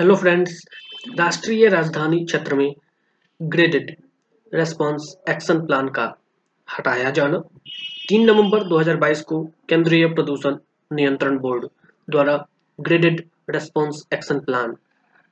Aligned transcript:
Hello 0.00 0.14
friends 0.16 0.64
राष्ट्रीय 1.18 1.68
राजधानी 1.68 2.24
क्षेत्र 2.24 2.54
में 2.54 2.74
ग्रेडेड 3.42 3.96
रेस्पॉन्स 4.54 5.16
एक्शन 5.28 5.58
प्लान 5.66 5.88
का 5.88 6.18
हटाया 6.68 7.10
जाना। 7.10 7.38
तीन 8.08 8.24
नवंबर 8.24 8.64
2022 8.64 9.20
को 9.20 9.42
केंद्रीय 9.68 10.06
प्रदूषण 10.06 10.56
नियंत्रण 10.92 11.38
बोर्ड 11.38 11.66
द्वारा 12.10 12.46
ग्रेडेड 12.80 13.24
रेस्पॉन्स 13.50 14.02
एक्शन 14.14 14.38
प्लान 14.38 14.76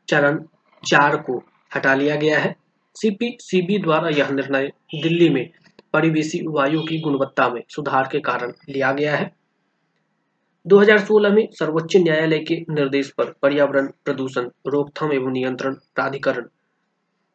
चरण 0.08 0.42
चार 0.88 1.16
को 1.16 1.44
हटा 1.76 1.94
लिया 1.94 2.16
गया 2.16 2.38
है। 2.38 2.56
सीपीसीबी 2.94 3.78
द्वारा 3.78 4.08
यह 4.08 4.30
निर्णय 4.30 4.72
दिल्ली 5.02 5.28
में 5.28 5.50
परिवेशी 5.92 6.46
वायु 6.46 6.82
की 6.82 7.00
गुणवत्ता 7.00 7.48
में 7.48 7.62
सुधार 7.68 8.08
के 8.12 8.20
कारण 8.20 8.52
लिया 8.68 8.92
गया 8.92 9.16
है। 9.16 9.32
2016 10.66 11.30
में 11.30 11.48
सर्वोच्च 11.52 11.96
न्यायालय 11.96 12.38
के 12.38 12.54
निर्देश 12.70 13.10
पर 13.10 13.32
पर्यावरण 13.42 13.86
प्रदूषण, 14.04 14.48
रोकथाम 14.66 15.12
एवं 15.12 15.32
नियंत्रण 15.32 15.74
प्राधिकरण 15.94 16.46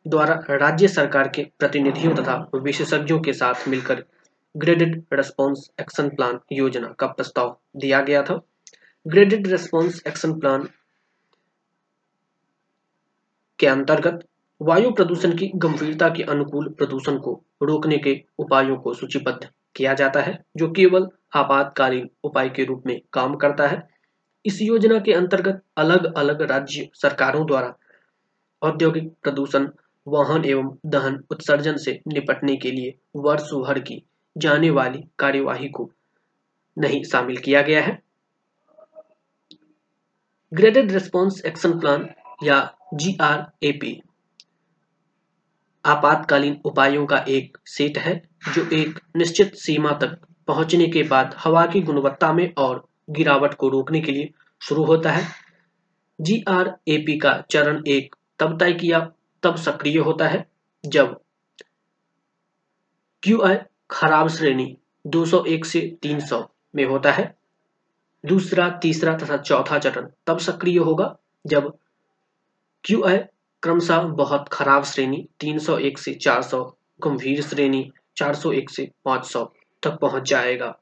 द्वारा 0.08 0.34
राज्य 0.50 0.88
सरकार 0.88 1.28
के 1.28 1.44
प्रतिनिधियों 1.60 2.16
तथा 2.16 2.50
विशेषज्ञों 2.56 3.20
के 3.20 3.34
साथ 3.34 3.68
मिलकर 3.68 4.04
ग्रेडेड 4.56 5.04
रेस्पॉन्स 5.14 5.70
एक्शन 5.82 6.10
प्लान 6.10 6.40
योजना 6.52 6.88
का 7.00 7.08
प्रस्ताव 7.08 7.58
दिया 7.76 8.02
गया 8.02 8.24
था। 8.24 8.40
ग्रेडेड 9.08 9.48
रेस्पॉन्स 9.48 10.02
एक्शन 10.08 10.40
प्लान 10.40 10.68
के 13.60 13.68
अंतर्गत 13.68 14.28
वायु 14.62 14.92
प्रदूषण 14.92 15.38
की 15.38 15.52
गंभीरता 15.56 16.10
के 16.10 16.24
अनुकूल 16.24 16.70
प्रदूषण 16.70 17.18
को 17.18 17.44
रोकने 17.64 17.98
के 17.98 18.24
उपायों 18.40 18.78
को 18.78 18.94
सूचीबद्ध 18.94 19.50
किया 19.76 19.94
जाता 19.94 20.22
है, 20.22 20.44
जो 20.58 20.72
केवल 20.72 21.08
आपातकालीन 21.36 22.10
उपाय 22.24 22.50
के 22.50 22.64
रूप 22.64 22.84
में 22.86 23.02
काम 23.14 23.36
करता 23.36 23.68
है। 23.68 23.88
इस 24.46 24.62
योजना 24.62 25.00
के 25.00 25.14
अंतर्गत 25.14 25.62
अलग 25.78 26.14
अलग 26.14 26.42
राज्य 26.42 26.90
सरकारों 26.94 27.46
द्वारा 27.46 27.78
औद्योगिक 28.62 29.14
प्रदूषण, 29.24 29.68
वाहन 30.08 30.46
एवं 30.46 30.78
दहन 30.86 31.24
उत्सर्जन 31.32 31.78
से 31.78 32.00
निपटने 32.08 32.56
के 32.56 32.72
लिए 32.72 32.98
वर्ष 33.16 33.54
भर 33.54 33.80
की 33.80 34.04
जाने 34.38 34.70
वाली 34.70 35.04
कार्यवाही 35.20 35.70
को 35.70 35.92
नहीं 36.78 37.04
शामिल 37.04 37.38
किया 37.38 37.62
गया 37.62 37.82
है। 37.82 38.02
ग्रेडेड 40.54 40.92
रिस्पॉन्स 40.92 41.46
एक्शन 41.46 41.80
प्लान 41.80 42.10
या 42.44 42.76
जी 42.94 43.18
आर 43.22 43.46
ए 43.64 43.72
पी 43.72 44.02
आपातकालीन 45.90 46.62
उपायों 46.66 47.06
का 47.06 47.18
एक 47.28 47.58
सेट 47.66 47.98
है, 47.98 48.30
जो 48.54 48.70
एक 48.74 49.00
निश्चित 49.16 49.56
सीमा 49.56 49.92
तक 49.92 50.18
पहुँचने 50.48 50.88
के 50.88 51.04
बाद 51.04 51.36
हवा 51.38 51.66
की 51.66 51.82
गुणवत्ता 51.82 52.34
में 52.34 52.54
और 52.58 52.88
गिरावट 53.10 53.54
को 53.54 53.70
रोकने 53.70 54.02
के 54.02 54.12
लिए 54.12 54.30
शुरू 54.62 54.84
होता 54.84 55.12
है। 55.12 55.28
जीआरएपी 56.22 57.18
का 57.18 57.44
चरण 57.52 57.84
एक 57.88 58.16
तब 58.40 58.60
तय 58.60 58.74
किया, 58.74 59.00
तब 59.44 59.56
सक्रिय 59.56 59.98
होता 59.98 60.28
है, 60.28 60.46
जब 60.86 61.20
क्यू 63.24 63.42
आई 63.42 63.58
खराब 63.92 64.28
श्रेणी 64.28 64.78
201 65.08 65.66
से 65.66 65.98
300 66.02 66.50
में 66.76 66.86
होता 66.86 67.12
है। 67.12 67.36
दूसरा, 68.26 68.70
तीसरा 68.70 69.18
तथा 69.18 69.38
चौथा 69.38 69.80
चरण 69.80 70.08
तब 70.28 70.38
सक्रिय 70.38 70.78
होगा, 70.78 71.16
जब 71.48 71.78
क्यू 72.84 73.04
आई 73.04 73.20
क्रमशः 73.64 74.00
बहुत 74.00 74.50
खराब 74.52 74.84
श्रेणी 74.84 75.28
301 75.40 75.98
से 75.98 76.14
400 76.14 76.78
गंभीर 77.02 77.42
श्रेणी 77.42 77.92
401 78.18 78.70
से 78.70 78.92
500 79.06 79.44
तक 79.84 79.98
पहुँच 80.02 80.30
जाएगा। 80.30 80.80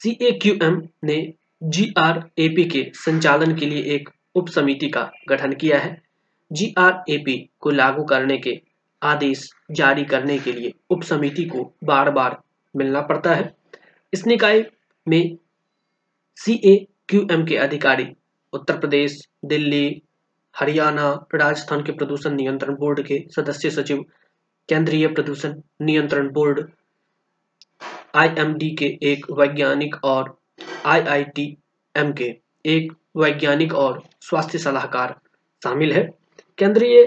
सीएक्यूएम 0.00 0.88
ने 1.04 1.34
जीआरएपी 1.62 2.64
के 2.64 2.90
संचालन 2.94 3.54
के 3.56 3.66
लिए 3.66 3.82
एक 3.94 4.08
उप 4.34 4.48
समिति 4.48 4.88
का 4.88 5.10
गठन 5.28 5.52
किया 5.52 5.78
है। 5.78 6.02
जीआरएपी 6.52 7.50
को 7.60 7.70
लागू 7.70 8.04
करने 8.04 8.38
के 8.38 8.60
आदेश 9.02 9.50
जारी 9.70 10.04
करने 10.04 10.38
के 10.38 10.52
लिए 10.52 10.72
उप 10.90 11.02
समिति 11.02 11.44
को 11.44 11.72
बार 11.84 12.10
बार 12.10 12.42
मिलना 12.76 13.00
पड़ता 13.00 13.34
है। 13.34 13.54
इस 14.12 14.26
निकाय 14.26 14.64
में 15.08 15.38
सीएक्यूएम 16.36 17.44
के 17.46 17.56
अधिकारी 17.56 18.06
उत्तर 18.54 18.78
प्रदेश, 18.78 19.28
दिल्ली, 19.44 20.02
हरियाणा 20.54 21.10
राजस्थान 21.34 21.82
के 21.82 21.92
प्रदूषण 21.92 22.34
नियंत्रण 22.34 22.74
बोर्ड 22.74 23.00
के 23.00 23.24
सदस्य 23.36 23.70
सचिव, 23.70 24.04
केंद्रीय 24.68 25.06
प्रदूषण 25.06 25.60
नियंत्रण 25.82 26.28
बोर्ड 26.32 26.70
आईएमडी 28.14 28.70
के 28.70 28.98
एक 29.02 29.26
वैज्ञानिक 29.30 30.04
और 30.04 30.38
आईआईटीएम 30.86 32.12
के 32.12 32.36
एक 32.66 32.92
वैज्ञानिक 33.16 33.74
और 33.74 34.02
स्वास्थ्य 34.20 34.58
सलाहकार 34.58 35.14
शामिल 35.64 35.92
है। 35.92 36.10
केंद्रीय 36.58 37.04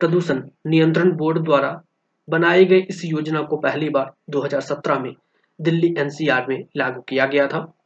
प्रदूषण 0.00 0.42
नियंत्रण 0.66 1.12
बोर्ड 1.12 1.44
द्वारा 1.44 1.82
बनाए 2.28 2.64
गए 2.64 2.78
इस 2.78 3.04
योजना 3.04 3.42
को 3.42 3.56
पहली 3.56 3.88
बार 3.88 4.12
2017 4.30 4.98
में 4.98 5.12
दिल्ली 5.60 5.94
एनसीआर 5.98 6.46
में 6.48 6.64
लागू 6.76 7.00
किया 7.00 7.26
गया 7.26 7.46
था। 7.46 7.77